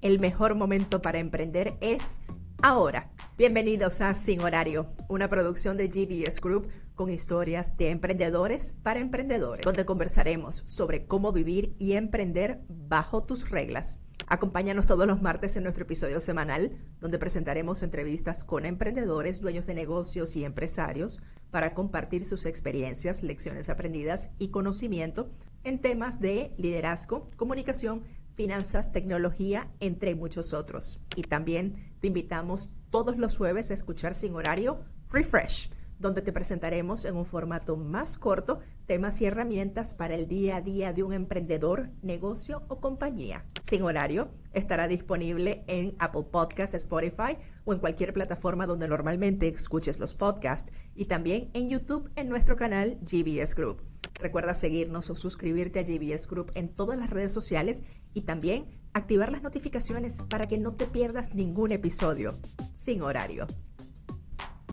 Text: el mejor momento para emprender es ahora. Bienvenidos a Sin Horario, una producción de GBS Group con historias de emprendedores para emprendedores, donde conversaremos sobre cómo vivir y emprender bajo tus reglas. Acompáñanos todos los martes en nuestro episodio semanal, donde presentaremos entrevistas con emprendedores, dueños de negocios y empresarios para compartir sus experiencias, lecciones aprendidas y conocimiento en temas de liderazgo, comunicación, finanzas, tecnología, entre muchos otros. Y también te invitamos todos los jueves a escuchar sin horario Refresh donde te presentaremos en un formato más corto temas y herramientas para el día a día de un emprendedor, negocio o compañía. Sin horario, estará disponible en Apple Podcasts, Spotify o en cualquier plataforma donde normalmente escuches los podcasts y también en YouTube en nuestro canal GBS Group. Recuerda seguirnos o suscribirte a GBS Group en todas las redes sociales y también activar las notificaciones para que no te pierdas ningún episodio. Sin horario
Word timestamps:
el 0.00 0.18
mejor 0.18 0.54
momento 0.54 1.02
para 1.02 1.18
emprender 1.18 1.76
es 1.80 2.20
ahora. 2.62 3.10
Bienvenidos 3.36 4.00
a 4.00 4.14
Sin 4.14 4.40
Horario, 4.40 4.92
una 5.08 5.28
producción 5.28 5.76
de 5.76 5.88
GBS 5.88 6.40
Group 6.40 6.68
con 6.94 7.10
historias 7.10 7.76
de 7.76 7.90
emprendedores 7.90 8.76
para 8.82 9.00
emprendedores, 9.00 9.64
donde 9.64 9.84
conversaremos 9.84 10.62
sobre 10.66 11.06
cómo 11.06 11.32
vivir 11.32 11.74
y 11.78 11.92
emprender 11.92 12.62
bajo 12.68 13.24
tus 13.24 13.50
reglas. 13.50 14.00
Acompáñanos 14.32 14.86
todos 14.86 15.08
los 15.08 15.20
martes 15.20 15.56
en 15.56 15.64
nuestro 15.64 15.82
episodio 15.82 16.20
semanal, 16.20 16.78
donde 17.00 17.18
presentaremos 17.18 17.82
entrevistas 17.82 18.44
con 18.44 18.64
emprendedores, 18.64 19.40
dueños 19.40 19.66
de 19.66 19.74
negocios 19.74 20.36
y 20.36 20.44
empresarios 20.44 21.20
para 21.50 21.74
compartir 21.74 22.24
sus 22.24 22.46
experiencias, 22.46 23.24
lecciones 23.24 23.68
aprendidas 23.68 24.30
y 24.38 24.50
conocimiento 24.50 25.32
en 25.64 25.80
temas 25.80 26.20
de 26.20 26.54
liderazgo, 26.58 27.28
comunicación, 27.34 28.04
finanzas, 28.34 28.92
tecnología, 28.92 29.68
entre 29.80 30.14
muchos 30.14 30.54
otros. 30.54 31.00
Y 31.16 31.22
también 31.22 31.92
te 31.98 32.06
invitamos 32.06 32.70
todos 32.90 33.16
los 33.16 33.36
jueves 33.36 33.72
a 33.72 33.74
escuchar 33.74 34.14
sin 34.14 34.36
horario 34.36 34.84
Refresh 35.10 35.70
donde 36.00 36.22
te 36.22 36.32
presentaremos 36.32 37.04
en 37.04 37.14
un 37.14 37.26
formato 37.26 37.76
más 37.76 38.18
corto 38.18 38.60
temas 38.86 39.20
y 39.20 39.26
herramientas 39.26 39.94
para 39.94 40.14
el 40.14 40.26
día 40.26 40.56
a 40.56 40.62
día 40.62 40.92
de 40.92 41.02
un 41.02 41.12
emprendedor, 41.12 41.90
negocio 42.02 42.64
o 42.68 42.80
compañía. 42.80 43.44
Sin 43.62 43.82
horario, 43.82 44.30
estará 44.52 44.88
disponible 44.88 45.62
en 45.68 45.94
Apple 45.98 46.24
Podcasts, 46.32 46.74
Spotify 46.74 47.36
o 47.64 47.72
en 47.72 47.78
cualquier 47.78 48.12
plataforma 48.12 48.66
donde 48.66 48.88
normalmente 48.88 49.46
escuches 49.46 50.00
los 50.00 50.14
podcasts 50.14 50.72
y 50.94 51.04
también 51.04 51.50
en 51.52 51.68
YouTube 51.68 52.10
en 52.16 52.28
nuestro 52.28 52.56
canal 52.56 52.98
GBS 53.02 53.54
Group. 53.54 53.82
Recuerda 54.14 54.54
seguirnos 54.54 55.08
o 55.10 55.14
suscribirte 55.14 55.78
a 55.78 55.82
GBS 55.82 56.26
Group 56.26 56.50
en 56.54 56.68
todas 56.68 56.98
las 56.98 57.10
redes 57.10 57.32
sociales 57.32 57.84
y 58.12 58.22
también 58.22 58.66
activar 58.92 59.30
las 59.30 59.42
notificaciones 59.42 60.20
para 60.28 60.48
que 60.48 60.58
no 60.58 60.72
te 60.72 60.86
pierdas 60.86 61.34
ningún 61.34 61.72
episodio. 61.72 62.34
Sin 62.74 63.02
horario 63.02 63.46